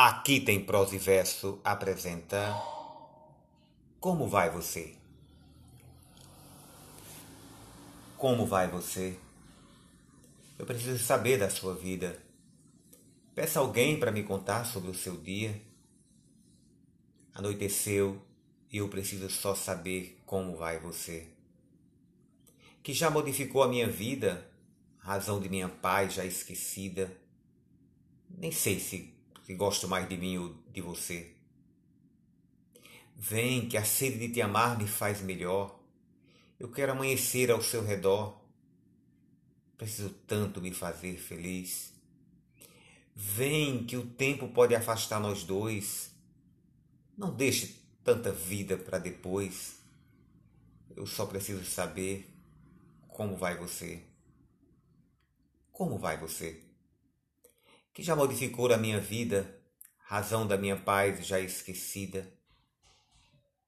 [0.00, 2.54] Aqui tem prosa e verso apresenta
[3.98, 4.94] Como vai você?
[8.16, 9.18] Como vai você?
[10.56, 12.16] Eu preciso saber da sua vida.
[13.34, 15.60] Peça alguém para me contar sobre o seu dia.
[17.34, 18.22] Anoiteceu
[18.70, 21.26] e eu preciso só saber como vai você.
[22.84, 24.48] Que já modificou a minha vida,
[24.98, 27.10] razão de minha paz já esquecida.
[28.30, 29.17] Nem sei se,
[29.48, 31.34] se gosto mais de mim ou de você.
[33.16, 35.80] Vem, que a sede de te amar me faz melhor.
[36.60, 38.38] Eu quero amanhecer ao seu redor.
[39.78, 41.94] Preciso tanto me fazer feliz.
[43.14, 46.14] Vem, que o tempo pode afastar nós dois.
[47.16, 49.80] Não deixe tanta vida para depois.
[50.94, 52.30] Eu só preciso saber
[53.08, 54.02] como vai você.
[55.72, 56.67] Como vai você?
[57.98, 59.60] Que já modificou a minha vida,
[59.98, 62.32] razão da minha paz já esquecida.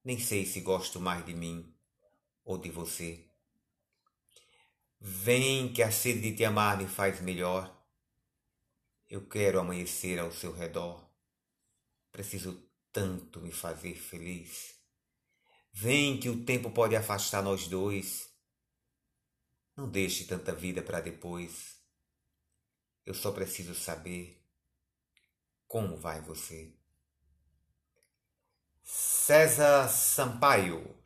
[0.05, 1.75] Nem sei se gosto mais de mim
[2.45, 3.27] ou de você.
[5.01, 7.77] Vem que a sede de te amar me faz melhor.
[9.09, 11.05] Eu quero amanhecer ao seu redor.
[12.13, 14.77] Preciso tanto me fazer feliz.
[15.73, 18.33] Vem que o tempo pode afastar nós dois.
[19.77, 21.80] Não deixe tanta vida para depois.
[23.11, 24.41] Eu só preciso saber
[25.67, 26.73] como vai você.
[28.85, 30.97] César Sampaio